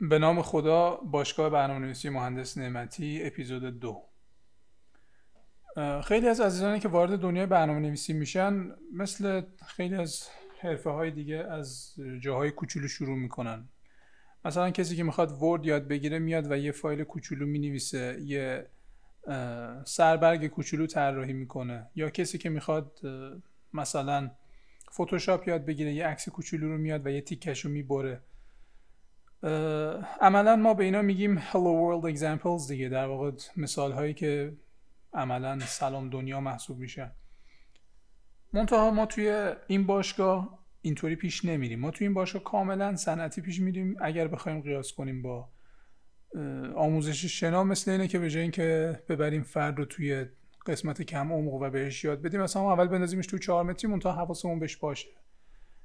به 0.00 0.18
نام 0.18 0.42
خدا 0.42 0.96
باشگاه 0.96 1.50
برنامه 1.50 1.80
نویسی 1.80 2.08
مهندس 2.08 2.58
نعمتی 2.58 3.22
اپیزود 3.22 3.80
دو. 3.80 4.02
خیلی 6.04 6.28
از 6.28 6.40
عزیزانی 6.40 6.80
که 6.80 6.88
وارد 6.88 7.18
دنیای 7.18 7.46
برنامه 7.46 7.80
نویسی 7.80 8.12
میشن 8.12 8.70
مثل 8.92 9.42
خیلی 9.66 9.94
از 9.94 10.28
حرفه 10.60 10.90
های 10.90 11.10
دیگه 11.10 11.36
از 11.36 11.94
جاهای 12.20 12.50
کوچولو 12.50 12.88
شروع 12.88 13.16
می‌کنن. 13.18 13.68
مثلا 14.44 14.70
کسی 14.70 14.96
که 14.96 15.02
می‌خواد 15.02 15.42
ورد 15.42 15.66
یاد 15.66 15.88
بگیره 15.88 16.18
میاد 16.18 16.50
و 16.52 16.58
یه 16.58 16.72
فایل 16.72 17.04
کوچولو 17.04 17.46
می‌نویسه 17.46 18.20
یه 18.22 18.66
سربرگ 19.84 20.46
کوچولو 20.46 20.86
طراحی 20.86 21.32
می‌کنه. 21.32 21.86
یا 21.94 22.10
کسی 22.10 22.38
که 22.38 22.48
می‌خواد 22.48 23.00
مثلا 23.72 24.30
فتوشاپ 24.92 25.48
یاد 25.48 25.64
بگیره 25.64 25.92
یه 25.92 26.06
عکس 26.06 26.28
کوچولو 26.28 26.68
رو 26.68 26.78
میاد 26.78 27.06
و 27.06 27.10
یه 27.10 27.20
تیکش 27.20 27.64
رو 27.64 27.70
می‌بره. 27.70 28.20
عملا 30.20 30.56
ما 30.56 30.74
به 30.74 30.84
اینا 30.84 31.02
میگیم 31.02 31.38
hello 31.38 31.52
world 31.52 32.16
examples 32.16 32.68
دیگه 32.68 32.88
در 32.88 33.06
واقع 33.06 33.30
مثال 33.56 33.92
هایی 33.92 34.14
که 34.14 34.56
عملا 35.12 35.58
سلام 35.58 36.10
دنیا 36.10 36.40
محسوب 36.40 36.78
میشن 36.78 37.12
منتها 38.52 38.90
ما 38.90 39.06
توی 39.06 39.52
این 39.66 39.86
باشگاه 39.86 40.58
اینطوری 40.82 41.16
پیش 41.16 41.44
نمیریم. 41.44 41.80
ما 41.80 41.90
توی 41.90 42.06
این 42.06 42.14
باشگاه 42.14 42.42
کاملا 42.42 42.96
صنعتی 42.96 43.40
پیش 43.40 43.60
میریم. 43.60 43.96
اگر 44.00 44.28
بخوایم 44.28 44.60
قیاس 44.60 44.92
کنیم 44.92 45.22
با 45.22 45.48
آموزش 46.74 47.24
شنا 47.24 47.64
مثل 47.64 47.90
اینه 47.90 48.08
که 48.08 48.18
به 48.18 48.30
جای 48.30 48.42
اینکه 48.42 48.98
ببریم 49.08 49.42
فرد 49.42 49.78
رو 49.78 49.84
توی 49.84 50.26
قسمت 50.66 51.02
کم 51.02 51.32
عمق 51.32 51.52
و 51.52 51.70
بهش 51.70 52.04
یاد 52.04 52.22
بدیم 52.22 52.40
مثلا 52.40 52.72
اول 52.72 52.86
بندازیمش 52.86 53.26
تو 53.26 53.38
4 53.38 53.64
متری 53.64 53.90
منتها 53.90 54.12
حواسمون 54.12 54.58
بهش 54.58 54.76
باشه. 54.76 55.08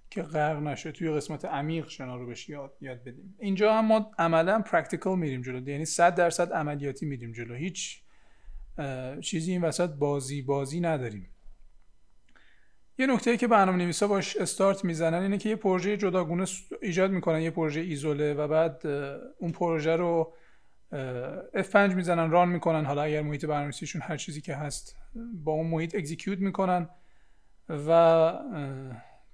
که 0.10 0.22
غرق 0.22 0.58
نشه 0.64 0.92
توی 0.92 1.12
قسمت 1.12 1.46
عمیق 1.46 1.88
شنا 1.88 2.16
رو 2.16 2.26
بهش 2.26 2.50
یاد 2.50 2.78
یاد 2.82 3.04
بدیم. 3.04 3.36
اینجا 3.40 3.74
هم 3.74 3.86
ما 3.86 4.12
عملا 4.20 4.62
practical 4.62 5.20
میریم 5.20 5.42
جلو 5.42 5.70
یعنی 5.70 5.86
100 5.86 6.16
درصد 6.16 6.54
عملیاتی 6.54 7.06
میریم 7.06 7.32
جلو. 7.32 7.56
هیچ 7.56 8.02
چیزی 9.22 9.52
این 9.52 9.62
وسط 9.62 9.90
بازی 9.90 10.42
بازی 10.42 10.80
نداریم. 10.80 11.30
یه 12.98 13.08
نکته 13.08 13.38
که 13.38 13.48
برنامه 13.48 13.78
نویسا 13.78 14.08
باش 14.08 14.38
استارت 14.38 14.86
می‌زنن 14.86 15.22
اینه 15.22 15.38
که 15.38 15.50
یه 15.50 15.56
پروژه 15.56 15.98
جداگونه 15.98 16.46
ایجاد 16.82 17.12
می‌کنن 17.12 17.42
یه 17.42 17.52
پروژه 17.52 17.80
ایزوله 17.80 18.34
و 18.34 18.48
بعد 18.48 18.88
اون 19.40 19.52
پروژه 19.52 19.96
رو 19.96 20.34
F5 21.54 21.76
می‌زنن 21.76 22.32
run 22.32 22.50
می‌کنن. 22.50 22.86
حالا 22.86 23.02
اگر 23.02 23.22
محیط 23.22 23.46
برنامه‌نویسیشون 23.46 24.02
هر 24.02 24.18
چیزی 24.18 24.42
که 24.42 24.56
هست 24.56 24.96
با 25.44 25.52
اون 25.52 25.68
محیط 25.68 25.96
execute 25.96 26.40
می‌کنن 26.40 26.90
و 27.70 27.90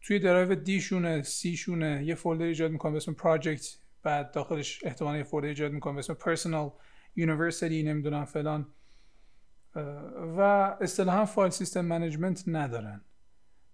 توی 0.02 0.20
drive 0.20 0.56
D 0.56 0.82
شونه 0.82 1.22
C 1.22 1.58
شونه 1.58 2.04
یه 2.06 2.16
folder 2.16 2.46
ایجاد 2.46 2.72
می‌کنن 2.72 2.92
به 2.92 2.98
اسم 2.98 3.14
project 3.14 3.78
بعد 4.04 4.32
داخلش 4.32 4.80
احتمالا 4.84 5.18
یه 5.18 5.24
folder 5.24 5.48
ایجاد 5.48 5.72
می‌کنن 5.72 5.94
به 5.94 6.00
اسم 6.00 6.14
personal 6.14 6.72
university 7.16 7.84
نمی‌دونم 7.84 8.26
فلان. 8.26 8.68
و 10.38 10.42
اصطلاحا 10.82 11.26
file 11.26 11.52
system 11.52 11.82
management 11.82 12.44
ندارن. 12.48 13.02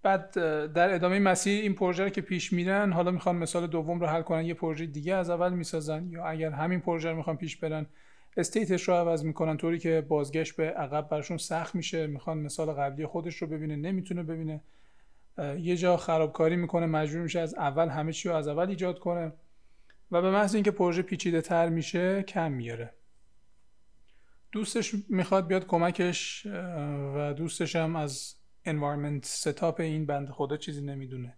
بعد 0.03 0.31
در 0.73 0.93
ادامه 0.93 1.19
مسیر 1.19 1.61
این 1.61 1.73
پروژه 1.73 2.03
رو 2.03 2.09
که 2.09 2.21
پیش 2.21 2.53
میرن 2.53 2.91
حالا 2.93 3.11
می‌خوان 3.11 3.35
مثال 3.35 3.67
دوم 3.67 3.99
رو 3.99 4.07
حل 4.07 4.21
کنن 4.21 4.45
یه 4.45 4.53
پروژه 4.53 4.85
دیگه 4.85 5.15
از 5.15 5.29
اول 5.29 5.53
می‌سازن 5.53 6.07
یا 6.09 6.25
اگر 6.25 6.51
همین 6.51 6.79
پروژه 6.79 7.09
رو 7.09 7.17
می‌خوان 7.17 7.37
پیش 7.37 7.57
برن 7.57 7.85
state 8.37 8.73
ش 8.73 8.87
رو 8.87 8.93
عوض 8.93 9.25
می‌کنن 9.25 9.57
طوری 9.57 9.79
که 9.79 10.05
بازگشت 10.07 10.55
به 10.55 10.69
عقب 10.69 11.09
براشون 11.09 11.37
سخت 11.37 11.75
میشه. 11.75 12.07
می‌خوان 12.07 12.37
مثال 12.37 12.71
قبلی 12.71 13.05
خودش 13.05 13.35
رو 13.35 13.47
ببینه 13.47 13.75
نمی‌تونه 13.75 14.23
ببینه. 14.23 14.61
یه 15.59 15.77
جا 15.77 15.97
خرابکاری 15.97 16.55
می‌کنه 16.55 16.85
مجبور 16.85 17.21
میشه 17.21 17.39
از 17.39 17.53
اول 17.53 17.89
همه 17.89 18.13
چی 18.13 18.29
رو 18.29 18.35
از 18.35 18.47
اول 18.47 18.69
ایجاد 18.69 18.99
کنه 18.99 19.33
و 20.11 20.21
به 20.21 20.31
محض 20.31 20.55
اینکه 20.55 20.71
پروژه 20.71 21.01
پیچیده 21.01 21.41
تر 21.41 21.69
میشه 21.69 22.23
کم 22.23 22.51
میاره 22.51 22.93
دوستش 24.51 24.95
می‌خواد 25.09 25.47
بیاد 25.47 25.67
کمکش 25.67 26.45
و 27.15 27.33
دوستش 27.37 27.75
هم 27.75 27.95
از 27.95 28.35
environment 28.65 29.25
setup 29.25 29.79
این 29.79 30.05
بنده 30.05 30.29
خدا 30.29 30.57
چیزی 30.57 30.81
نمی‌دونه. 30.81 31.33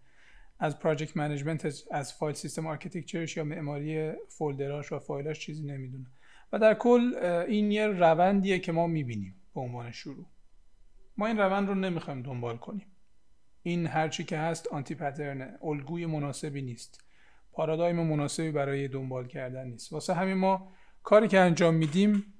از 0.59 0.79
project 0.79 1.17
management 1.17 1.73
از 1.91 2.13
file 2.13 2.35
system 2.35 2.67
architecture 2.67 3.27
ش 3.27 3.37
یا 3.37 3.43
معماری 3.43 4.11
folder 4.27 4.75
اش 4.75 4.91
و 4.91 4.99
فایلاش 4.99 5.39
چیزی 5.39 5.63
نمی‌دونه. 5.63 6.05
و 6.53 6.59
در 6.59 6.73
کل 6.73 7.15
این 7.47 7.71
یه 7.71 7.87
روندیه 7.87 8.59
که 8.59 8.71
ما 8.71 8.87
می‌بینیم 8.87 9.35
به 9.55 9.61
عنوان 9.61 9.91
شروع. 9.91 10.25
ما 11.17 11.27
این 11.27 11.37
روند 11.37 11.67
رو 11.67 11.75
نمی‌خوایم 11.75 12.21
دنبال 12.21 12.57
کنیم. 12.57 12.87
این 13.63 13.87
هرچی 13.87 14.23
که 14.23 14.37
هست 14.37 14.67
آنتی 14.67 14.95
پترنه 14.95 15.57
الگوی 15.63 16.05
مناسبی 16.05 16.61
نیست. 16.61 17.03
پارادایم 17.51 17.95
مناسبی 17.95 18.51
برای 18.51 18.87
دنبال 18.87 19.27
کردن 19.27 19.67
نیست. 19.67 19.93
واسه 19.93 20.13
همین 20.13 20.37
ما 20.37 20.71
کاری 21.03 21.27
که 21.27 21.39
انجام 21.39 21.75
میدیم 21.75 22.33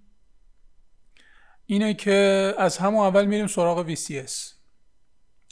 اینه 1.66 1.94
که 1.94 2.54
از 2.58 2.78
همون 2.78 3.06
اول 3.06 3.26
میریم 3.26 3.48
سراغ 3.48 3.96
VCS 3.96 4.60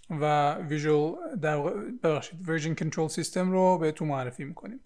و 0.09 0.53
ویژوال 0.53 1.15
در 1.41 1.59
ببخشید 2.03 2.49
ورژن 2.49 2.75
کنترل 2.75 3.07
سیستم 3.07 3.51
رو 3.51 3.77
بهتون 3.77 4.07
معرفی 4.07 4.43
می‌کنیم. 4.43 4.79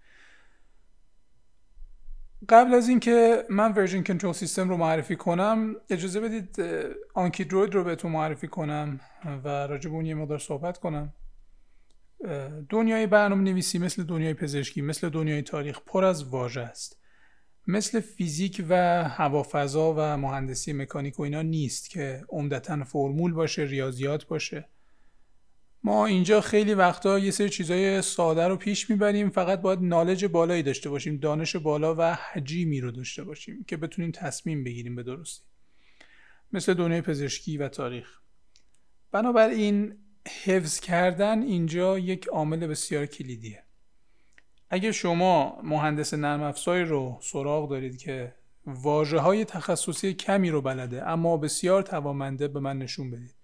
قبل 2.50 2.74
از 2.74 2.90
اینکه 2.90 3.46
من 3.50 3.72
ورژن 3.72 4.04
کنترل 4.04 4.32
سیستم 4.32 4.70
رو 4.70 4.78
معرفی 4.78 5.16
کنم 5.16 5.76
اجازه 5.90 6.20
بدید 6.20 6.56
آنکی 7.14 7.44
دروید 7.44 7.76
رو 7.76 7.84
بهتون 7.84 8.12
معرفی 8.12 8.48
کنم 8.48 9.00
و 9.44 9.48
راجب 9.48 9.94
اون 9.94 10.06
یه 10.06 10.16
مقدار 10.16 10.40
صحبت 10.40 10.78
کنم. 10.78 11.14
دنیای 12.70 13.08
برنامه 13.08 13.44
نویسی 13.44 13.80
مثل 13.80 14.04
دنیای 14.04 14.34
پزشکی 14.34 14.82
مثل 14.82 15.10
دنیای 15.10 15.42
تاریخ 15.42 15.80
پر 15.86 16.06
از 16.06 16.24
واژه 16.24 16.62
است. 16.62 17.02
مثل 17.68 18.00
فیزیک 18.00 18.66
و 18.70 19.04
هوافضا 19.04 19.94
و 19.98 20.18
مهندسی 20.18 20.74
مکانیک 20.74 21.20
و 21.20 21.24
اینا 21.24 21.42
نیست 21.42 21.90
که 21.90 22.26
عمدتا 22.30 22.84
فرمول 22.84 23.34
باشه 23.34 23.62
ریاضیات 23.62 24.28
باشه. 24.28 24.70
ما 25.84 26.06
اینجا 26.06 26.42
خیلی 26.42 26.74
وقتا 26.74 27.20
یه 27.20 27.32
سری 27.32 27.50
چیزای 27.50 28.02
ساده 28.02 28.48
رو 28.48 28.56
پیش 28.56 28.90
می‌بریم. 28.90 29.30
فقط 29.30 29.62
باید 29.62 29.80
نالج 29.82 30.26
بالایی 30.26 30.64
داشته 30.64 30.90
باشیم 30.90 31.18
دانش 31.18 31.56
بالا 31.56 31.96
و 31.98 32.14
حجیمی 32.14 32.82
رو 32.82 32.92
داشته 32.92 33.24
باشیم 33.24 33.64
که 33.64 33.78
بتونیم 33.78 34.12
تصمیم 34.12 34.64
بگیریم 34.64 34.96
به 34.96 35.04
درستی. 35.04 35.46
مثل 36.54 36.74
دنیای 36.74 37.02
پزشکی 37.02 37.58
و 37.58 37.68
تاریخ. 37.68 38.20
بنابراین 39.12 39.98
حفظ 40.44 40.80
کردن 40.80 41.42
اینجا 41.42 42.00
یک 42.00 42.28
عامل 42.28 42.68
بسیار 42.68 43.06
کلیدیه. 43.06 43.64
اگه 44.70 44.92
شما 44.92 45.62
مهندس 45.64 46.14
نرم 46.14 46.44
افزاری 46.44 46.84
رو 46.84 47.20
سراغ 47.22 47.70
دارید 47.70 47.98
که 47.98 48.36
واجه 48.66 49.18
های 49.18 49.46
تخصصی 49.46 50.14
کمی 50.14 50.50
رو 50.50 50.62
بلده 50.62 51.08
اما 51.08 51.38
بسیار 51.38 51.82
توامنده 51.82 52.48
به 52.48 52.60
من 52.60 52.78
نشون 52.78 53.12
بدید 53.12 53.41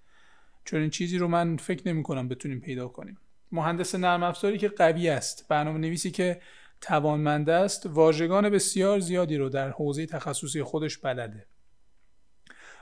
چون 0.67 0.79
این 0.81 0.89
چیزی 0.89 1.17
رو 1.17 1.27
من 1.27 1.57
فکر 1.57 1.87
نمی 1.87 2.03
کنم 2.03 2.27
بتونیم 2.27 2.59
پیدا 2.59 2.87
کنیم. 2.87 3.17
مهندس 3.51 3.95
نرم 3.95 4.23
افزاری 4.23 4.57
که 4.57 4.67
قوی 4.67 5.09
است. 5.09 5.45
برنامه 5.49 5.79
نویسی 5.79 6.11
که 6.11 6.41
توانمنده 6.81 7.53
است 7.53 7.85
واژگان 7.85 8.49
بسیار 8.49 8.99
زیادی 8.99 9.37
رو 9.37 9.49
در 9.49 9.69
حوزه 9.69 10.05
تخصصی 10.05 10.63
خودش 10.63 10.97
بلده. 10.97 11.45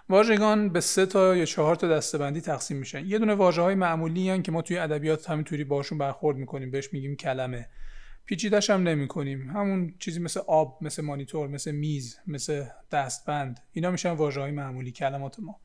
واژگان 0.09 0.69
به 0.69 0.79
سه 0.79 1.05
تا 1.05 1.35
یا 1.35 1.45
چهار 1.45 1.75
تا 1.75 1.87
دستبندی 1.87 2.41
تقسیم 2.41 2.77
میشن. 2.77 3.05
یه 3.05 3.19
دونه 3.19 3.33
واژه 3.33 3.61
های 3.61 3.75
معمولی 3.75 4.29
هن 4.29 4.41
که 4.41 4.51
ما 4.51 4.61
توی 4.61 4.77
ادبیات 4.77 5.29
همینطوری 5.29 5.63
باشون 5.63 5.97
برخورد 5.97 6.37
می‌کنیم. 6.37 6.71
بهش 6.71 6.93
میگیم 6.93 7.15
کلمه. 7.15 7.69
پیچیدش 8.25 8.69
هم 8.69 8.83
نمی 8.83 9.07
کنیم. 9.07 9.49
همون 9.49 9.93
چیزی 9.99 10.19
مثل 10.19 10.39
آب 10.47 10.77
مثل 10.81 11.01
مانیتور 11.01 11.47
مثل 11.47 11.71
میز 11.71 12.17
مثل 12.27 12.65
دستبند. 12.91 13.59
اینا 13.71 13.91
میشن 13.91 14.11
واژه 14.11 14.41
های 14.41 14.51
معمولی 14.51 14.91
کلمات 14.91 15.39
ما. 15.39 15.59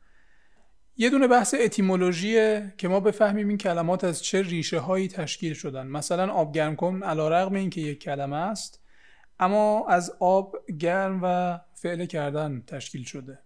یه 1.01 1.11
دونه 1.11 1.29
بحث 1.29 1.55
اتیمولوژیه 1.61 2.75
که 2.79 2.89
ما 2.89 3.01
بفهمیم 3.01 3.49
این 3.49 3.59
کلمات 3.59 4.05
از 4.05 4.23
چه 4.23 4.43
ریشه 4.43 4.79
هایی 4.79 5.09
تشکیل 5.09 5.55
شدن. 5.55 5.87
مثلا 5.87 6.33
آب 6.33 6.55
گرم 6.55 6.77
کن 6.77 7.03
علا 7.03 7.29
رقم 7.29 7.55
این 7.55 7.71
که 7.71 7.81
یک 7.81 8.03
کلمه 8.03 8.37
است 8.37 8.81
اما 9.39 9.87
از 9.89 10.17
آب 10.21 10.57
گرم 10.79 11.21
و 11.23 11.59
فعل 11.75 12.07
کردن 12.07 12.63
تشکیل 12.67 13.05
شده. 13.05 13.39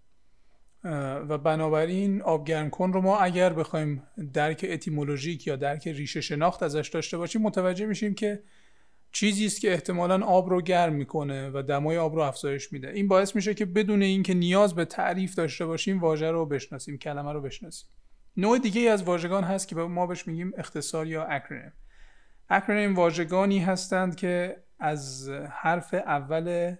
و 1.29 1.37
بنابراین 1.37 2.21
آب 2.21 2.47
گرم 2.47 2.69
کن 2.69 2.93
رو 2.93 3.01
ما 3.01 3.19
اگر 3.19 3.53
بخوایم 3.53 4.03
درک 4.33 4.65
اتیمولوژیک 4.69 5.47
یا 5.47 5.55
درک 5.55 5.87
ریشه 5.87 6.21
شناخت 6.21 6.63
ازش 6.63 6.89
داشته 6.93 7.17
باشیم 7.17 7.41
متوجه 7.41 7.85
میشیم 7.85 8.13
که 8.13 8.43
چیزی 9.15 9.45
است 9.45 9.61
که 9.61 9.71
احتمالا 9.71 10.25
آب 10.25 10.49
رو 10.49 10.61
گرم 10.61 10.93
می‌کنه 10.93 11.49
و 11.49 11.61
دمای 11.61 11.97
آب 11.97 12.15
رو 12.15 12.21
افزایش 12.21 12.73
میده. 12.73 12.89
این 12.89 13.07
باعث 13.07 13.35
میشه 13.35 13.53
که 13.53 13.65
بدون 13.65 14.01
اینکه 14.01 14.33
نیاز 14.33 14.75
به 14.75 14.85
تعریف 14.85 15.35
داشته 15.35 15.65
باشیم 15.65 15.99
واژه 15.99 16.31
رو 16.31 16.45
بشناسیم 16.45 16.97
کلمه 16.97 17.33
رو 17.33 17.41
بشناسیم. 17.41 17.89
نوع 18.37 18.59
دیگه 18.59 18.81
از 18.81 19.03
واژگان 19.03 19.43
هست 19.43 19.67
که 19.67 19.75
ما 19.75 20.07
بهش 20.07 20.27
میگیم 20.27 20.51
اختصار 20.57 21.07
یا 21.07 21.23
اکرونیم. 21.23 21.73
اکرونیم 22.49 22.95
واژگانی 22.95 23.59
هستند 23.59 24.15
که 24.15 24.63
از 24.79 25.29
حرف 25.51 25.93
اول 25.93 26.75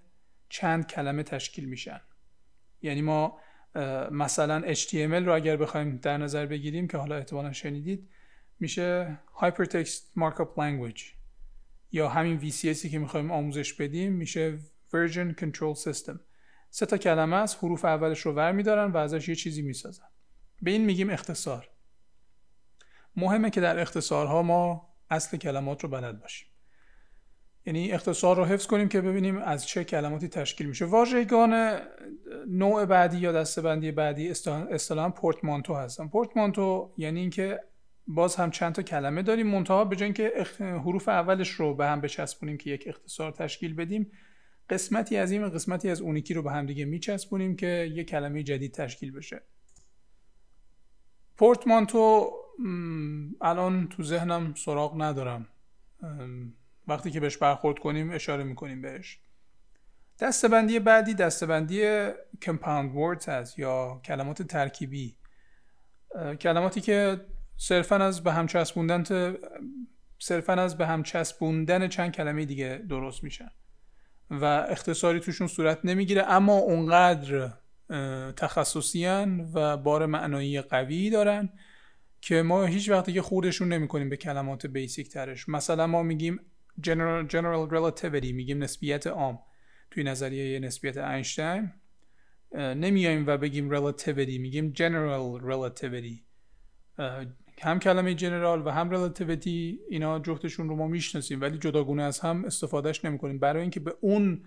چند 0.50 0.88
کلمه 0.88 1.24
تشکیل 1.24 1.66
میشن. 1.66 2.02
یعنی 2.82 3.02
ما 3.02 3.40
مثلا 4.12 4.74
HTML 4.74 5.26
رو 5.26 5.36
اگر 5.36 5.58
بخوایم 5.58 5.98
در 5.98 6.18
نظر 6.18 6.46
بگیریم 6.46 6.88
که 6.88 6.98
حالا 6.98 7.16
احتمالا 7.16 7.54
شنیدید 7.54 8.10
میشه 8.60 9.20
Hypertext 9.42 10.20
Markup 10.20 10.50
Language. 10.58 11.25
یا 11.96 12.10
همین 12.10 12.40
VCSی 12.40 12.90
که 12.90 13.00
می‌خوایم 13.00 13.32
آموزش 13.32 13.74
بدیم 13.74 14.14
میشه 14.14 14.58
Version 14.92 15.42
Control 15.42 15.80
System. 15.84 16.20
سه 16.70 16.86
تا 16.86 16.98
کلمه 16.98 17.36
است 17.36 17.58
حروف 17.64 17.86
اولش 17.86 18.20
رو 18.20 18.32
ور 18.32 18.52
میدارن 18.52 18.92
و 18.92 18.98
ازش 18.98 19.30
یه 19.30 19.36
چیزی 19.36 19.62
می‌سازن. 19.62 20.08
به 20.62 20.72
این 20.72 20.86
میگیم 20.86 21.10
اختصار. 21.10 21.70
مهمه 23.16 23.50
که 23.50 23.62
در 23.62 23.80
اختصارها 23.80 24.44
ما 24.44 24.94
اصل 25.10 25.38
کلمات 25.38 25.84
رو 25.84 25.90
بلد 25.90 26.22
باشیم. 26.22 26.48
یعنی 27.66 27.92
اختصار 27.92 28.36
رو 28.36 28.46
حفظ 28.46 28.68
کنیم 28.68 28.90
که 28.90 29.02
ببینیم 29.02 29.38
از 29.38 29.68
چه 29.68 29.84
کلماتی 29.84 30.28
تشکیل 30.28 30.68
میشه. 30.68 30.86
واژگان 30.86 31.80
نوع 32.48 32.86
بعدی 32.86 33.18
یا 33.18 33.32
دستبندی 33.32 33.92
بعدی 33.92 34.30
اصطلاحا 34.30 35.10
پورتمانتو 35.10 35.76
هستن. 35.76 36.08
پورتمانتو 36.08 36.94
یعنی 36.98 37.20
اینکه 37.20 37.60
باز 38.08 38.36
هم 38.36 38.52
چند 38.52 38.76
تا 38.76 38.82
کلمه 38.82 39.22
داریم 39.22 39.48
منتها 39.48 39.86
به 39.86 39.96
جای 39.96 40.06
اینکه 40.06 40.46
حروف 40.60 41.10
اولش 41.10 41.50
رو 41.50 41.76
به 41.76 41.86
هم 41.86 42.02
بچسبونیم 42.02 42.58
که 42.58 42.70
یک 42.70 42.84
اختصار 42.88 43.32
تشکیل 43.32 43.74
بدیم 43.74 44.12
قسمتی 44.70 45.18
از 45.18 45.32
این 45.32 45.50
قسمتی 45.50 45.90
از 45.90 46.02
اونیکی 46.02 46.34
رو 46.34 46.42
به 46.42 46.52
هم 46.52 46.66
دیگه 46.66 46.86
میچسبونیم 46.86 47.56
که 47.56 47.68
یک 47.68 48.10
کلمه 48.10 48.44
جدید 48.44 48.74
تشکیل 48.74 49.12
بشه. 49.12 49.42
پورتمانتو 51.38 52.32
الان 53.42 53.88
تو 53.88 54.04
ذهنم 54.04 54.54
سراغ 54.54 55.02
ندارم. 55.02 55.48
وقتی 56.88 57.12
که 57.12 57.20
بهش 57.20 57.38
برخورد 57.38 57.80
کنیم 57.80 58.12
اشاره 58.12 58.44
می‌کنیم 58.44 58.82
بهش. 58.82 59.20
دستبندی 60.20 60.80
بعدی 60.80 61.14
دستبندی 61.14 62.10
کمپاوند 62.42 62.96
وردز 62.96 63.30
هست 63.30 63.60
یا 63.60 64.02
کلمات 64.06 64.42
ترکیبی. 64.42 65.16
کلماتی 66.42 66.82
که 66.82 67.26
صرفا 67.58 67.96
از 67.96 68.24
به 68.24 68.34
هم 68.34 68.48
چسبوندن 68.48 69.04
صرفا 70.20 70.54
از 70.54 70.78
به 70.78 70.88
هم 70.88 71.04
چسبوندن 71.04 71.88
چند 71.88 72.12
کلمه 72.12 72.46
دیگه 72.46 72.82
درست 72.90 73.24
میشن 73.24 73.50
و 74.30 74.46
اختصاری 74.46 75.20
توشون 75.20 75.48
صورت 75.48 75.80
نمی‌گیره 75.84 76.24
اما 76.24 76.58
اونقدر 76.58 77.54
تخصصیان 78.38 79.52
و 79.54 79.78
بار 79.78 80.06
معنایی 80.06 80.62
قوی 80.62 81.10
دارن 81.10 81.50
که 82.22 82.42
ما 82.42 82.66
هیچ 82.66 82.90
وقتی 82.90 83.14
که 83.14 83.22
خوردشون 83.22 83.74
نمی 83.74 83.88
کنیم 83.88 84.10
به 84.10 84.18
کلمات 84.18 84.66
بیسیک 84.66 85.10
ترش. 85.10 85.50
مثلا 85.50 85.88
ما 85.88 86.04
میگیم 86.04 86.40
general, 86.82 87.30
general 87.30 87.72
relativity 87.72 88.34
میگیم 88.34 88.64
نسبیت 88.64 89.08
عام. 89.08 89.40
توی 89.92 90.04
نظریه 90.04 90.60
نسبیت 90.60 90.98
اینشتین 90.98 91.72
نمیایم 92.54 93.28
و 93.28 93.38
بگیم 93.38 93.76
relativity 93.76 94.40
میگیم 94.40 94.74
general 94.74 95.42
relativity. 95.42 96.22
هم 97.62 97.80
کلمه 97.80 98.14
جنرال 98.14 98.68
و 98.68 98.70
هم 98.70 98.90
relativity 98.90 99.80
اینا 99.90 100.20
جفتشون 100.20 100.70
رو 100.70 100.76
ما 100.76 100.88
می‌شناسیم 100.88 101.42
ولی 101.42 101.58
جداگونه 101.58 102.04
از 102.04 102.20
هم 102.20 102.46
استفادهش 102.46 103.06
نمی‌کنیم. 103.06 103.40
برای 103.40 103.62
اینکه 103.62 103.80
به 103.80 103.96
اون 104.02 104.44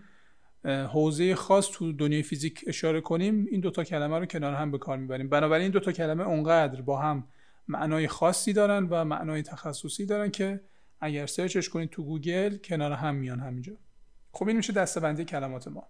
حوزه 0.65 1.35
خاص 1.35 1.71
تو 1.73 1.93
دنیای 1.93 2.23
فیزیک 2.23 2.65
اشاره 2.67 3.01
کنیم 3.01 3.47
این 3.51 3.61
دوتا 3.61 3.85
کلمه 3.85 4.19
رو 4.19 4.27
کنار 4.27 4.55
هم 4.55 4.71
به 4.71 4.79
کار 4.79 4.99
می‌بریم. 4.99 5.29
بنابراین 5.29 5.63
این 5.63 5.73
دوتا 5.73 5.93
کلمه 5.93 6.25
اونقدر 6.25 6.81
با 6.81 6.99
هم 6.99 7.29
معنای 7.69 8.09
خاصی 8.09 8.53
دارن 8.53 8.87
و 8.91 9.05
معنای 9.05 9.43
تخصصی 9.43 10.07
دارن 10.07 10.31
که 10.31 10.61
اگر 11.01 11.27
سرچش 11.27 11.69
کنید 11.69 11.91
تو 11.91 12.05
گوگل 12.05 12.57
کنار 12.57 12.93
هم 12.93 13.15
میان 13.15 13.41
همینجا. 13.41 13.73
خب 14.33 14.49
این 14.49 14.57
میشه 14.57 14.73
دستبندی 14.73 15.25
کلمات 15.25 15.69
ما. 15.69 15.87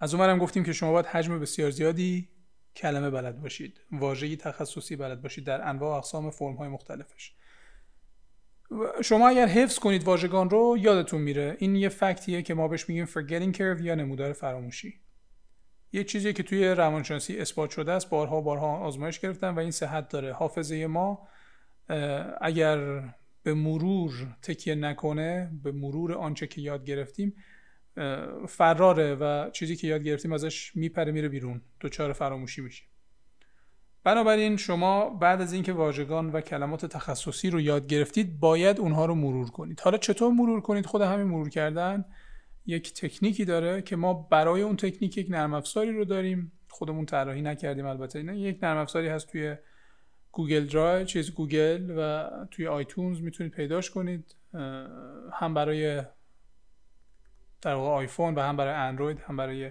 از 0.00 0.14
اونورم 0.14 0.38
گفتیم 0.38 0.64
که 0.64 0.72
شما 0.72 0.92
باید 0.92 1.06
حجم 1.06 1.40
بسیار 1.40 1.70
زیادی 1.70 2.28
کلمه 2.76 3.10
بلد 3.10 3.40
باشید. 3.40 3.80
واژه‌ای 3.92 4.36
تخصصی 4.36 4.96
بلد 4.96 5.22
باشید 5.22 5.44
در 5.44 5.68
انواع 5.68 5.90
و 5.90 5.96
اقسام 5.98 6.30
فرم‌های 6.30 6.68
مختلفش. 6.68 7.34
شما 9.04 9.28
اگر 9.28 9.46
حفظ 9.46 9.78
کنید 9.78 10.04
واژگان 10.04 10.50
رو 10.50 10.76
یادتون 10.80 11.20
میره. 11.20 11.56
این 11.58 11.76
یه 11.76 11.88
فکتیه 11.88 12.42
که 12.42 12.54
ما 12.54 12.68
بهش 12.68 12.88
میگیم 12.88 13.06
forgetting 13.06 13.56
curve 13.56 13.82
یا 13.82 13.94
نمودار 13.94 14.32
فراموشی. 14.32 15.00
یه 15.92 16.04
چیزی 16.04 16.32
که 16.32 16.42
توی 16.42 16.68
روانشناسی 16.68 17.38
اثبات 17.38 17.70
شده 17.70 17.92
است. 17.92 18.10
بارها 18.10 18.40
بارها 18.40 18.76
آزمایش 18.76 19.20
گرفتن 19.20 19.48
و 19.48 19.58
این 19.58 19.70
صحت 19.70 20.08
داره. 20.08 20.32
حافظه 20.32 20.86
ما 20.86 21.28
اگر 22.40 23.02
به 23.42 23.54
مرور 23.54 24.36
تکیه 24.42 24.74
نکنه 24.74 25.50
به 25.62 25.72
مرور 25.72 26.12
آنچه 26.12 26.46
که 26.46 26.60
یاد 26.60 26.84
گرفتیم 26.84 27.34
فراره 28.48 29.14
و 29.14 29.50
چیزی 29.50 29.76
که 29.76 29.86
یاد 29.86 30.02
گرفتیم 30.02 30.32
ازش 30.32 30.76
میپره 30.76 31.12
میره 31.12 31.28
بیرون. 31.28 31.60
دچار 31.80 32.12
فراموشی 32.12 32.60
میشه 32.60 32.84
بنابراین 34.04 34.56
شما 34.56 35.10
بعد 35.10 35.40
از 35.40 35.52
اینکه 35.52 35.72
واژگان 35.72 36.30
و 36.30 36.40
کلمات 36.40 36.86
تخصصی 36.86 37.50
رو 37.50 37.60
یاد 37.60 37.86
گرفتید 37.86 38.40
باید 38.40 38.80
اونها 38.80 39.06
رو 39.06 39.14
مرور 39.14 39.50
کنید. 39.50 39.80
حالا 39.80 39.98
چطور 39.98 40.32
مرور 40.32 40.60
کنید؟ 40.60 40.86
خود 40.86 41.02
همین 41.02 41.26
مرور 41.26 41.48
کردن 41.48 42.04
یک 42.66 42.94
تکنیکی 42.94 43.44
داره 43.44 43.82
که 43.82 43.96
ما 43.96 44.14
برای 44.14 44.62
اون 44.62 44.76
تکنیک 44.76 45.18
یک 45.18 45.30
نرم 45.30 45.54
افزاری 45.54 45.92
رو 45.92 46.04
داریم. 46.04 46.52
خودمون 46.68 47.06
طراحی 47.06 47.42
نکردیم 47.42 47.86
البته 47.86 48.22
نه. 48.22 48.38
یک 48.38 48.58
نرم 48.62 48.76
افزاری 48.76 49.08
هست 49.08 49.28
توی 49.28 49.56
Google 50.32 50.66
Drive 50.66 51.04
چیز 51.04 51.34
گوگل 51.34 51.94
و 51.98 52.30
توی 52.50 52.66
iTunes 52.66 53.20
می‌تونید 53.20 53.52
پیداش 53.52 53.90
کنید. 53.90 54.34
هم 55.32 55.54
برای 55.54 56.02
در 57.66 57.74
واقع 57.74 57.90
آیفون 57.90 58.34
و 58.34 58.40
هم 58.40 58.56
برای 58.56 58.74
اندروید 58.74 59.20
هم 59.20 59.36
برای 59.36 59.70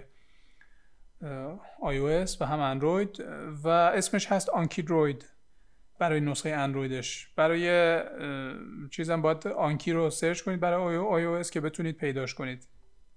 آی 1.82 1.98
و 2.40 2.44
هم 2.44 2.60
اندروید 2.60 3.20
و 3.64 3.68
اسمش 3.68 4.26
هست 4.26 4.48
AnkiDroid 4.48 5.30
برای 5.98 6.20
نسخه 6.20 6.50
اندرویدش. 6.50 7.28
برای 7.36 8.00
چیزم 8.90 9.22
باید 9.22 9.46
آنکی 9.48 9.92
رو 9.92 10.10
سرچ 10.10 10.42
کنید 10.42 10.60
برای 10.60 10.96
آی 10.96 11.24
او 11.24 11.42
که 11.42 11.60
بتونید 11.60 11.96
پیداش 11.96 12.34
کنید. 12.34 12.68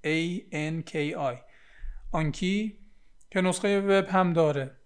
A 0.03 0.39
N 0.51 0.89
K 0.89 1.15
I. 1.15 1.37
آنکی 2.11 2.79
که 3.31 3.41
نسخه 3.41 3.81
وب 3.81 4.07
هم 4.09 4.33
داره. 4.33 4.77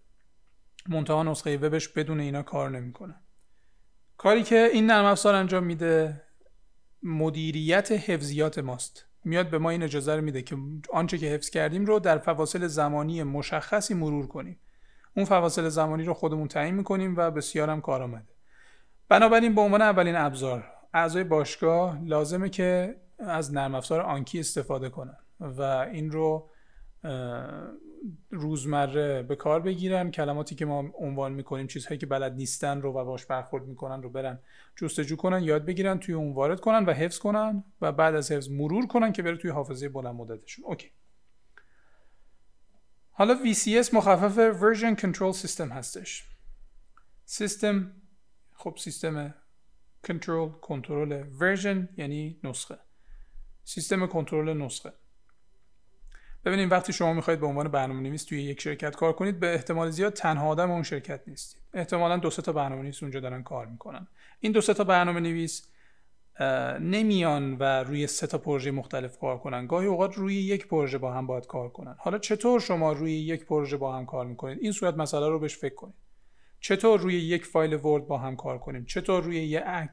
منتها 0.89 1.23
نسخه 1.23 1.57
وبش 1.57 1.87
بدون 1.87 2.19
اینا 2.19 2.43
کار 2.43 2.69
نمی‌کنه. 2.69 3.15
کاری 4.17 4.43
که 4.43 4.69
این 4.73 4.85
نرم 4.85 5.05
افزار 5.05 5.35
انجام 5.35 5.63
میده 5.63 6.21
مدیریت 7.03 7.91
حفظیات 7.91 8.59
ماست. 8.59 9.12
میاد 9.25 9.49
به 9.49 9.57
ما 9.57 9.69
این 9.69 9.83
اجازه 9.83 10.15
رو 10.15 10.21
میده 10.21 10.41
که 10.41 10.57
آنچه 10.93 11.17
که 11.17 11.25
حفظ 11.25 11.49
کردیم 11.49 11.85
رو 11.85 11.99
در 11.99 12.17
فواصل 12.17 12.67
زمانی 12.67 13.23
مشخصی 13.23 13.93
مرور 13.93 14.27
کنیم. 14.27 14.59
اون 15.15 15.25
فواصل 15.25 15.69
زمانی 15.69 16.03
رو 16.03 16.13
خودمون 16.13 16.47
تعیین 16.47 16.75
می‌کنیم 16.75 17.15
و 17.17 17.31
بسیارم 17.31 17.81
کار 17.81 18.01
آمده. 18.03 18.33
بنابراین 19.09 19.55
به 19.55 19.61
عنوان 19.61 19.81
اولین 19.81 20.15
ابزار 20.15 20.63
اعضای 20.93 21.23
باشگاه 21.23 22.03
لازمه 22.03 22.49
که 22.49 22.95
از 23.19 23.53
نرم 23.53 23.75
افزار 23.75 24.01
آنکی 24.01 24.39
استفاده 24.39 24.89
کنن 24.89 25.17
و 25.39 25.61
این 25.61 26.11
رو 26.11 26.49
روزمره 28.29 29.23
به 29.23 29.35
کار 29.35 29.59
بگیرن. 29.59 30.11
کلماتی 30.11 30.55
که 30.55 30.65
ما 30.65 30.91
عنوان 30.93 31.33
می‌کنیم 31.33 31.67
چیزهایی 31.67 31.97
که 31.97 32.05
بلد 32.05 32.33
نیستن 32.33 32.81
رو 32.81 32.93
و 32.93 33.05
باش 33.05 33.25
برخورد 33.25 33.65
می‌کنن 33.65 34.03
رو 34.03 34.09
برن 34.09 34.39
جستجو 34.75 35.15
کنن 35.15 35.43
یاد 35.43 35.65
بگیرن 35.65 35.99
توی 35.99 36.15
اون 36.15 36.33
وارد 36.33 36.59
کنن 36.59 36.85
و 36.85 36.93
حفظ 36.93 37.19
کنن 37.19 37.63
و 37.81 37.91
بعد 37.91 38.15
از 38.15 38.31
حفظ 38.31 38.49
مرور 38.49 38.87
کنن 38.87 39.11
که 39.11 39.23
بره 39.23 39.37
توی 39.37 39.51
حافظه 39.51 39.89
بلند 39.89 40.15
مدتشون. 40.15 40.65
اوکی. 40.65 40.91
حالا 43.11 43.35
VCS 43.35 43.93
مخفف 43.93 44.59
Version 44.59 44.99
Control 44.99 45.35
System 45.45 45.71
هستش. 45.71 46.23
سیستم 47.25 47.91
خب 48.53 48.75
سیستم 48.77 49.33
کنترل 50.03 50.49
کنترل 50.49 51.23
version 51.39 51.89
یعنی 51.97 52.39
نسخه. 52.43 52.77
سیستم 53.63 54.07
کنترل 54.07 54.57
نسخه. 54.57 54.93
ببینید 56.45 56.71
وقتی 56.71 56.93
شما 56.93 57.13
می‌خواید 57.13 57.39
به 57.39 57.45
عنوان 57.45 57.67
برنامه 57.67 58.01
نویس 58.01 58.23
توی 58.23 58.41
یک 58.41 58.61
شرکت 58.61 58.95
کار 58.95 59.13
کنید 59.13 59.39
به 59.39 59.53
احتمال 59.53 59.89
زیاد 59.89 60.13
تنها 60.13 60.47
آدم 60.47 60.71
اون 60.71 60.83
شرکت 60.83 61.21
نیستید. 61.27 61.61
احتمالا 61.73 62.17
دو 62.17 62.29
تا 62.29 62.51
برنامه 62.53 62.81
نویس 62.81 63.03
اونجا 63.03 63.19
دارن 63.19 63.43
کار 63.43 63.65
می‌کنن. 63.65 64.07
این 64.39 64.51
دو 64.51 64.61
تا 64.61 64.83
برنامه 64.83 65.19
نویس 65.19 65.67
نمیان 66.79 67.57
و 67.57 67.63
روی 67.63 68.07
سه 68.07 68.27
تا 68.27 68.37
پروژه 68.37 68.71
مختلف 68.71 69.17
کار 69.17 69.37
کنن. 69.37 69.67
گاهی 69.67 69.87
اوقات 69.87 70.15
روی 70.15 70.35
یک 70.35 70.67
پروژه 70.67 70.97
با 70.97 71.13
هم 71.13 71.27
باید 71.27 71.47
کار 71.47 71.69
کنن. 71.69 71.95
حالا 71.99 72.17
چطور 72.17 72.59
شما 72.59 72.91
روی 72.91 73.13
یک 73.13 73.45
پروژه 73.45 73.77
با 73.77 73.95
هم 73.95 74.05
کار 74.05 74.25
می‌کنید؟ 74.25 74.57
این 74.61 74.71
صورت 74.71 74.97
مسئله 74.97 75.29
رو 75.29 75.39
بهش 75.39 75.57
فکر 75.57 75.75
کنید. 75.75 75.95
چطور 76.59 76.99
روی 76.99 77.15
یک 77.15 77.45
فایل 77.45 77.73
Word 77.73 78.07
با 78.07 78.17
هم 78.17 78.35
کار 78.35 78.57
کنیم؟ 78.57 78.85
چطور 78.85 79.23
روی 79.23 79.43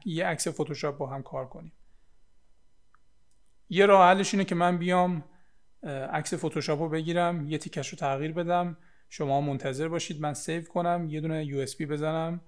یه 0.05 0.25
عکس 0.25 0.47
فتوشاپ 0.47 0.97
با 0.97 1.07
هم 1.07 1.23
کار 1.23 1.45
کنیم؟ 1.45 1.71
یه 3.69 3.85
راه 3.85 4.09
حلش 4.09 4.33
اینه 4.33 4.45
که 4.45 4.55
من 4.55 4.77
بیام 4.77 5.23
عکس 5.83 6.33
فتوشاپ 6.33 6.81
رو 6.81 6.89
بگیرم 6.89 7.47
یه 7.47 7.57
تیکش 7.57 7.89
رو 7.89 7.97
تغییر 7.97 8.31
بدم. 8.31 8.77
شما 9.09 9.41
منتظر 9.41 9.87
باشید 9.87 10.21
من 10.21 10.33
save 10.33 10.63
کنم 10.63 11.07
یه 11.09 11.21
دونه 11.21 11.45
USB 11.45 11.81
بزنم. 11.81 12.41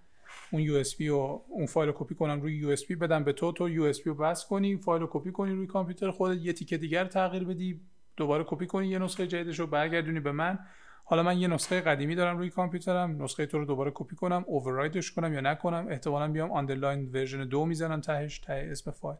اون 0.51 0.61
USB 0.61 1.01
و 1.01 1.41
اون 1.49 1.65
فایل 1.65 1.89
رو 1.89 1.95
کپی 1.97 2.15
کنم 2.15 2.41
روی 2.41 2.57
USB 2.57 2.91
بدم 2.91 3.23
به 3.23 3.33
تو 3.33 3.51
تو 3.51 3.69
USB 3.69 4.07
رو 4.07 4.15
وصل 4.15 4.45
کنی 4.45 4.77
فایل 4.77 5.01
رو 5.01 5.09
کپی 5.11 5.31
کنی 5.31 5.53
روی 5.53 5.67
کامپیوتر 5.67 6.11
خودت 6.11 6.41
یه 6.41 6.53
تیکه 6.53 6.77
دیگر 6.77 7.05
تغییر 7.05 7.43
بدی 7.43 7.81
دوباره 8.17 8.43
کپی 8.47 8.67
کنی 8.67 8.87
یه 8.87 8.99
نسخه 8.99 9.27
جدیدش 9.27 9.59
رو 9.59 9.67
برگردونی 9.67 10.19
به 10.19 10.31
من. 10.31 10.59
حالا 11.05 11.23
من 11.23 11.39
یه 11.39 11.47
نسخه 11.47 11.81
قدیمی 11.81 12.15
دارم 12.15 12.37
روی 12.37 12.49
کامپیوترم 12.49 13.23
نسخه 13.23 13.45
تو 13.45 13.59
رو 13.59 13.65
دوباره 13.65 13.91
کپی 13.95 14.15
کنم 14.15 14.43
override 14.47 14.98
ش 14.98 15.11
کنم 15.11 15.33
یا 15.33 15.41
نکنم 15.41 15.87
احتمالا 15.89 16.27
بیام 16.27 16.51
underline 16.51 17.09
version 17.13 17.47
دو 17.47 17.65
می‌زنم 17.65 18.01
تهش 18.01 18.39
ته 18.39 18.67
اسم 18.71 18.91
فایل. 18.91 19.17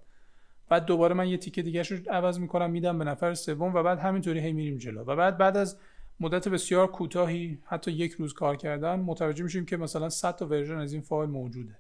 بعد 0.70 0.86
دوباره 0.86 1.16
من 1.16 1.28
یه 1.28 1.38
تیکه 1.38 1.62
دیگه 1.62 1.82
رو 1.82 1.98
عوض 2.10 2.40
می‌کنم 2.40 2.72
میدم 2.72 2.98
به 2.98 3.06
نفر 3.06 3.34
سوم 3.34 3.74
و 3.74 3.84
بعد 3.84 4.00
همینطوری 4.00 4.40
هی 4.40 4.54
میریم 4.54 4.78
جلو. 4.78 5.04
و 5.04 5.16
بعد 5.16 5.38
بعد 5.38 5.58
از 5.58 5.80
مدت 6.20 6.48
بسیار 6.48 6.88
کوتاهی 6.88 7.60
حتی 7.66 7.92
یک 7.92 8.12
روز 8.12 8.34
کار 8.34 8.56
کردن 8.56 8.96
متوجه 8.96 9.44
میشیم 9.44 9.66
که 9.66 9.78
مثلا 9.78 10.10
100 10.10 10.36
تا 10.36 10.48
version 10.48 10.78
از 10.78 10.94
این 10.94 11.02
فایل 11.02 11.30
موجوده. 11.30 11.78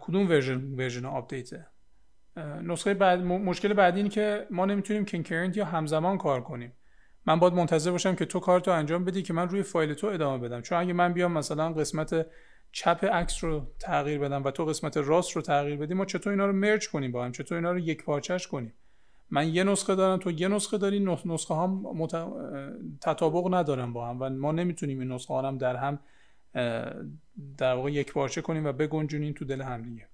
کدوم 0.00 0.28
version 0.28 0.74
version 0.74 1.04
update 1.04 1.50
ه؟ 1.50 1.66
نسخه 2.62 2.94
بعد 2.94 3.20
مشکل 3.20 3.72
بعدی 3.72 3.96
اینه 3.96 4.08
که 4.08 4.46
ما 4.50 4.66
نمی‌تونیم 4.66 5.04
concurrent 5.04 5.56
یا 5.56 5.64
همزمان 5.64 6.18
کار 6.18 6.40
کنیم. 6.40 6.72
من 7.26 7.38
باید 7.38 7.54
منتظر 7.54 7.90
باشم 7.90 8.14
که 8.14 8.24
تو 8.24 8.40
کارتو 8.40 8.70
انجام 8.70 9.04
بدی 9.04 9.22
که 9.22 9.32
من 9.32 9.48
روی 9.48 9.62
فایل 9.62 9.94
تو 9.94 10.06
ادامه 10.06 10.48
بدم. 10.48 10.60
چون 10.60 10.78
اگه 10.78 10.92
من 10.92 11.12
بیام 11.12 11.32
مثلا 11.32 11.72
قسمت 11.72 12.26
چپ 12.76 13.04
عکس 13.04 13.44
رو 13.44 13.66
تغییر 13.78 14.18
بدم 14.18 14.44
و 14.44 14.50
تو 14.50 14.64
قسمت 14.64 14.96
راست 14.96 15.36
رو 15.36 15.42
تغییر 15.42 15.76
بدیم 15.76 15.96
ما 15.96 16.04
چطور 16.04 16.30
اینا 16.30 16.46
رو 16.46 16.52
مرج 16.52 16.88
کنیم 16.88 17.12
با 17.12 17.24
هم؟ 17.24 17.32
چطور 17.32 17.58
اینا 17.58 17.72
رو 17.72 17.78
یک 17.78 18.04
پارچش 18.04 18.46
کنیم؟ 18.46 18.72
من 19.30 19.48
یه 19.48 19.64
نسخه 19.64 19.94
دارم 19.94 20.18
تو 20.18 20.30
یه 20.30 20.48
نسخه 20.48 20.78
داری 20.78 21.00
نسخه 21.24 21.54
ها 21.54 21.66
مت... 21.66 22.12
تطابق 23.00 23.54
ندارن 23.54 23.92
با 23.92 24.08
هم 24.08 24.22
و 24.22 24.30
ما 24.30 24.52
نمی‌تونیم 24.52 25.00
این 25.00 25.12
نسخه 25.12 25.34
ها 25.34 25.48
هم 25.48 25.58
در 25.58 25.76
هم 25.76 25.98
در 27.56 27.74
واقع 27.74 27.90
یک 27.90 28.12
پارچه 28.12 28.42
کنیم 28.42 28.66
و 28.66 28.72
بگنجونیم 28.72 29.32
تو 29.32 29.44
دل 29.44 29.62
هم 29.62 29.82
دیگه. 29.82 30.08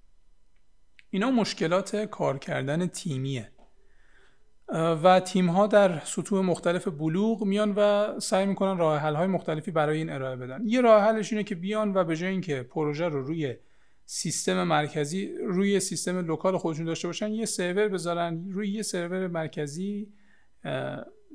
اینا 1.09 1.31
مشکلات 1.31 1.95
کار 1.95 2.37
کردن 2.37 2.87
تیمیه. 2.87 3.51
و 4.73 5.19
تیم 5.19 5.49
ها 5.49 5.67
در 5.67 5.99
سطوح 5.99 6.45
مختلف 6.45 6.87
بلوغ 6.87 7.43
میان 7.43 7.73
و 7.77 8.19
سعی 8.19 8.45
می‌کنن 8.45 8.77
راه 8.77 8.99
حل 8.99 9.15
های 9.15 9.27
مختلفی 9.27 9.71
برای 9.71 9.97
این 9.97 10.09
ارائه 10.09 10.35
بدن. 10.35 10.61
یه 10.65 10.81
راه 10.81 11.03
حلش 11.03 11.33
اینه 11.33 11.43
که 11.43 11.55
بیان 11.55 11.93
و 11.93 12.03
به 12.03 12.15
جای 12.15 12.29
اینکه 12.29 12.63
پروژه 12.63 13.05
رو 13.05 13.25
روی 13.25 13.55
سیستم 14.05 14.63
مرکزی 14.63 15.37
روی 15.37 15.79
سیستم 15.79 16.25
local 16.25 16.57
خودشون 16.57 16.85
داشته 16.85 17.07
باشن 17.07 17.31
یه 17.31 17.45
سرور 17.45 17.87
بذارن 17.87 18.51
روی 18.51 18.69
یه 18.69 18.81
سرور 18.81 19.27
مرکزی 19.27 20.13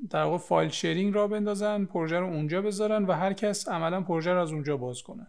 در 0.09 0.23
واقع 0.23 0.37
file 0.37 0.69
sharing 0.69 1.13
را 1.13 1.27
بندازن 1.27 1.85
پروژه 1.85 2.19
رو 2.19 2.25
اونجا 2.25 2.61
بذارن 2.61 3.05
و 3.05 3.11
هر 3.11 3.33
کس 3.33 3.67
عملا 3.67 4.01
پروژه 4.01 4.33
رو 4.33 4.41
از 4.41 4.51
اونجا 4.51 4.77
باز 4.77 5.01
کنه. 5.01 5.27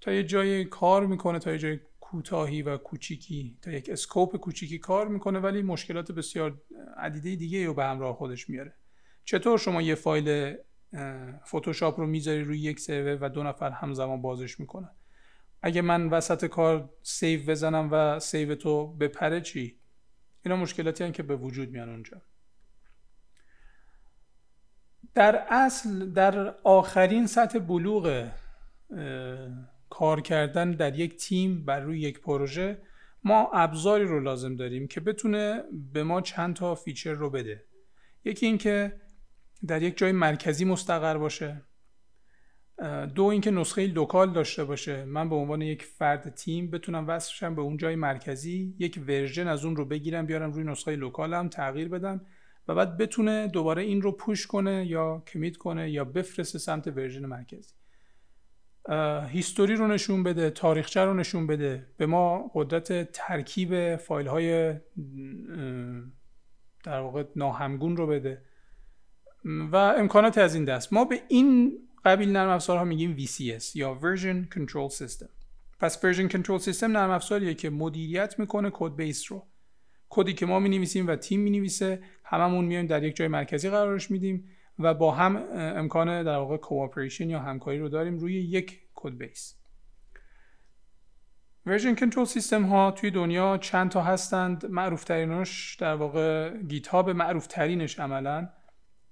تا 0.00 0.12
یه 0.12 0.24
جای 0.24 0.64
کار 0.64 1.06
می‌کنه 1.06 1.38
تا 1.38 1.52
یه 1.52 1.58
جای 1.58 1.78
کوتاهی 2.14 2.62
و 2.62 2.76
کوچیکی 2.76 3.58
تا 3.62 3.70
یک 3.70 3.90
scope 3.90 4.36
کوچیکی 4.36 4.78
کار 4.78 5.08
می‌کنه 5.08 5.38
ولی 5.38 5.62
مشکلات 5.62 6.12
بسیار 6.12 6.62
عدیده 6.96 7.36
دیگه 7.36 7.66
رو 7.66 7.74
به 7.74 7.84
همراه 7.84 8.16
خودش 8.16 8.50
میاره. 8.50 8.74
چطور 9.24 9.58
شما 9.58 9.82
یه 9.82 9.94
فایل 9.94 10.56
فتوشاپ 11.46 12.00
رو 12.00 12.06
می‌ذاری 12.06 12.44
روی 12.44 12.58
یک 12.58 12.80
سرور 12.80 13.18
و 13.20 13.28
دو 13.28 13.42
نفر 13.42 13.70
همزمان 13.70 14.22
بازش 14.22 14.60
می‌کنن؟ 14.60 14.90
اگه 15.62 15.82
من 15.82 16.08
وسط 16.08 16.44
کار 16.44 16.90
save 17.02 17.46
بزنم 17.46 17.88
و 17.92 18.18
save 18.20 18.54
تو 18.54 18.86
بپره 18.86 19.40
چی؟ 19.40 19.80
اینا 20.44 20.56
مشکلاتی 20.56 21.04
هن 21.04 21.12
که 21.12 21.22
به 21.22 21.36
وجود 21.36 21.70
میان 21.70 21.88
اونجا. 21.88 22.22
در 25.14 25.46
اصل 25.48 26.10
در 26.10 26.54
آخرین 26.64 27.26
سطح 27.26 27.58
بلوغ 27.58 28.30
کار 29.90 30.20
کردن 30.20 30.70
در 30.70 30.98
یک 30.98 31.16
تیم 31.16 31.64
بر 31.64 31.80
روی 31.80 32.00
یک 32.00 32.20
پروژه 32.20 32.78
ما 33.24 33.50
ابزاری 33.52 34.04
رو 34.04 34.20
لازم 34.20 34.56
داریم 34.56 34.86
که 34.86 35.00
بتونه 35.00 35.62
به 35.92 36.02
ما 36.02 36.20
چند 36.20 36.56
تا 36.56 36.74
feature 36.74 37.12
رو 37.12 37.30
بده. 37.30 37.64
یکی 38.24 38.46
اینکه 38.46 39.00
در 39.66 39.82
یک 39.82 39.98
جای 39.98 40.12
مرکزی 40.12 40.64
مستقر 40.64 41.18
باشه. 41.18 41.62
دو 43.14 43.24
اینکه 43.24 43.50
نسخه 43.50 43.86
local 43.86 44.32
داشته 44.32 44.64
باشه. 44.64 45.04
من 45.04 45.28
به 45.28 45.34
عنوان 45.34 45.62
یک 45.62 45.82
فرد 45.82 46.34
تیم 46.34 46.70
بتونم 46.70 47.08
وصل 47.08 47.31
شم 47.31 47.54
به 47.54 47.62
اون 47.62 47.76
جای 47.76 47.96
مرکزی 47.96 48.74
یک 48.78 49.00
version 49.08 49.48
از 49.48 49.64
اون 49.64 49.76
رو 49.76 49.84
بگیرم 49.84 50.26
بیارم 50.26 50.52
روی 50.52 50.64
نسخه 50.64 50.96
local 50.96 51.39
م 51.39 51.48
تغییر 51.48 51.88
بدم 51.88 52.26
و 52.68 52.74
بعد 52.74 52.96
بتونه 52.96 53.48
دوباره 53.48 53.82
این 53.82 54.02
رو 54.02 54.12
push 54.12 54.46
کنه 54.46 54.86
یا 54.86 55.22
commit 55.26 55.56
کنه 55.56 55.90
یا 55.90 56.04
بفرسته 56.04 56.58
سمت 56.58 56.86
version 56.86 57.26
مرکزی. 57.26 57.74
هیستوری 59.28 59.74
رو 59.74 59.88
نشون 59.88 60.22
بده 60.22 60.50
تاریخچه 60.50 61.00
رو 61.00 61.14
نشون 61.14 61.46
بده. 61.46 61.86
به 61.96 62.06
ما 62.06 62.50
قدرت 62.54 63.12
ترکیب 63.12 63.96
فایل 63.96 64.26
های 64.26 64.74
در 66.84 67.00
واقع 67.00 67.24
ناهمگون 67.36 67.96
رو 67.96 68.06
بده. 68.06 68.42
و 69.44 69.76
امکانات 69.76 70.38
از 70.38 70.54
این 70.54 70.64
دست. 70.64 70.92
ما 70.92 71.04
به 71.04 71.20
این 71.28 71.78
قبیل 72.04 72.32
نرم 72.32 72.48
افزارها 72.48 72.84
میگیم 72.84 73.16
VCS 73.16 73.76
یا 73.76 73.98
Version 74.02 74.54
Control 74.54 74.92
System. 74.96 75.28
پس 75.80 76.06
Version 76.06 76.30
Control 76.30 76.62
System 76.64 76.82
نرم 76.82 77.10
افزاریه 77.10 77.54
که 77.54 77.70
مدیریت 77.70 78.38
می‌کنه 78.38 78.70
کد 78.72 78.96
بیس 78.96 79.32
رو. 79.32 79.46
کدی 80.08 80.32
که 80.32 80.46
ما 80.46 80.58
می 80.58 80.68
نویسیم 80.68 81.06
و 81.06 81.16
تیم 81.16 81.40
می 81.40 81.50
نویسه 81.50 82.02
هممون 82.24 82.64
میایم 82.64 82.86
در 82.86 83.02
یک 83.02 83.16
جای 83.16 83.28
مرکزی 83.28 83.70
قرارش 83.70 84.10
میدیم. 84.10 84.48
و 84.78 84.94
با 84.94 85.12
هم 85.12 85.36
امکان 85.52 86.22
در 86.22 86.36
واقع 86.36 86.56
cooperation 86.56 87.30
یا 87.30 87.40
همکاری 87.40 87.78
رو 87.78 87.88
داریم 87.88 88.18
روی 88.18 88.34
یک 88.34 88.80
code 88.94 89.18
base 89.18 89.54
version 91.66 91.94
control 91.94 92.24
system 92.24 92.62
ها 92.62 92.90
توی 92.90 93.10
دنیا 93.10 93.58
چند 93.58 93.90
تا 93.90 94.02
هستند. 94.02 94.66
معروف 94.66 95.04
ترینش 95.04 95.76
در 95.80 95.94
واقع 95.94 96.56
GitHub 96.56 97.10
معروف 97.10 97.46
ترینش 97.46 97.98
عملا 97.98 98.48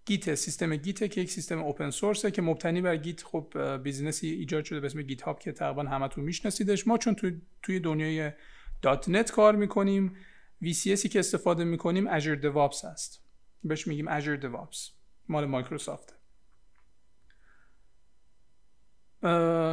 Git 0.07 0.35
سیستم 0.35 0.77
Git 0.77 1.11
که 1.11 1.21
یک 1.21 1.31
سیستم 1.31 1.59
open 1.59 1.91
source 1.91 2.25
ه 2.25 2.31
که 2.31 2.43
مبتنی 2.43 2.81
بر 2.81 2.97
Git. 2.97 3.23
خب 3.23 3.77
business 3.83 4.24
ی 4.24 4.29
ایجاد 4.29 4.65
شده 4.65 4.81
به 4.81 4.87
اسم 4.87 5.03
GitHub 5.03 5.39
که 5.39 5.53
تقریبا 5.53 5.83
همتون 5.83 6.25
میشناسیدش. 6.25 6.87
ما 6.87 6.99
چون 6.99 7.15
توی, 7.15 7.41
توی 7.63 7.81
دنیای. 7.81 8.31
.NET 8.83 9.31
کار 9.31 9.57
می‌کنیم 9.57 10.17
VCS 10.65 10.98
ی 10.98 11.09
که 11.09 11.19
استفاده 11.19 11.65
می‌کنیم 11.65 12.19
Azure 12.19 12.43
DevOps 12.43 12.85
هست. 12.85 13.25
بهش 13.65 13.87
میگیم 13.87 14.21
Azure 14.21 14.43
DevOps. 14.43 15.02
مال 15.33 15.47
مایکروسافت. 15.47 16.19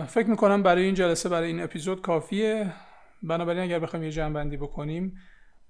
فکر 0.07 0.27
می‌کنم 0.27 0.63
برای 0.63 0.83
این 0.83 0.95
جلسه 0.95 1.29
برای 1.29 1.47
این 1.47 1.63
اپیزود 1.63 2.01
کافیه. 2.01 2.73
بنابراین 3.23 3.63
اگر 3.63 3.79
بخوایم 3.79 4.05
یه 4.05 4.11
جنبندی 4.11 4.57
بکنیم 4.57 5.17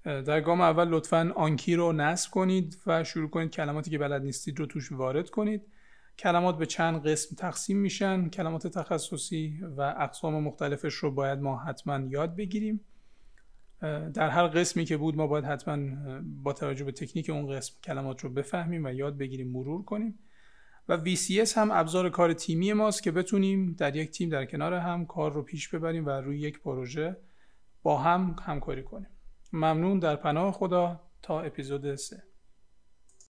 در 0.04 0.40
گام 0.40 0.60
اول 0.60 0.88
لطفا 0.88 1.32
آنکی 1.36 1.74
رو 1.74 1.92
نصب 1.92 2.30
کنید 2.30 2.78
و 2.86 3.04
شروع 3.04 3.30
کنید 3.30 3.50
کلماتی 3.50 3.90
که 3.90 3.98
بلد 3.98 4.22
نیستید 4.22 4.58
رو 4.58 4.66
توش 4.66 4.92
وارد 4.92 5.30
کنید. 5.30 5.62
کلمات 6.18 6.58
به 6.58 6.66
چند 6.66 7.08
قسم 7.08 7.36
تقسیم 7.36 7.76
میشن. 7.76 8.28
کلمات 8.28 8.66
تخصصی 8.66 9.60
و 9.76 9.94
اقسام 9.98 10.42
مختلفش 10.42 10.94
رو 10.94 11.10
باید 11.10 11.38
ما 11.38 11.58
حتما 11.58 11.98
یاد 12.08 12.36
بگیریم. 12.36 12.80
در 14.14 14.28
هر 14.28 14.46
قسمی 14.46 14.84
که 14.84 14.96
بود 14.96 15.16
ما 15.16 15.26
باید 15.26 15.44
حتما 15.44 15.78
با 16.42 16.52
توجه 16.52 16.84
به 16.84 16.92
تکنیک 16.92 17.30
اون 17.30 17.56
قسم 17.56 17.74
کلمات 17.84 18.24
رو 18.24 18.30
بفهمیم 18.30 18.84
و 18.84 18.92
یاد 18.92 19.18
بگیریم 19.18 19.50
مرور 19.50 19.82
کنیم. 19.82 20.18
و 20.88 20.98
VCS 21.04 21.52
هم 21.56 21.70
ابزار 21.70 22.10
کار 22.10 22.32
تیمی 22.32 22.72
ماست 22.72 23.02
که 23.02 23.10
بتونیم 23.10 23.72
در 23.72 23.96
یک 23.96 24.10
تیم 24.10 24.28
در 24.28 24.44
کنار 24.44 24.74
هم 24.74 25.06
کار 25.06 25.32
رو 25.32 25.42
پیش 25.42 25.68
ببریم 25.68 26.06
و 26.06 26.10
روی 26.10 26.40
یک 26.40 26.60
پروژه 26.60 27.16
با 27.82 27.98
هم 27.98 28.36
همکاری 28.42 28.82
کنیم. 28.82 29.08
ممنون 29.52 29.98
در 29.98 30.16
پناه 30.16 30.52
خدا 30.52 31.00
تا 31.22 31.40
اپیزود 31.40 31.94
3 31.94 32.22